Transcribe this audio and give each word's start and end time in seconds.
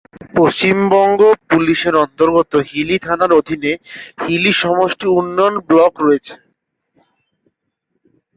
পশ্চিমবঙ্গ 0.35 1.19
পুলিশের 1.49 1.95
অন্তর্গত 2.05 2.51
হিলি 2.69 2.97
থানার 2.99 3.31
অধীনে 3.39 3.71
হিলি 4.23 4.51
সমষ্টি 4.61 5.07
উন্নয়ন 5.19 5.55
ব্লক 5.69 5.93
রয়েছে। 5.99 6.33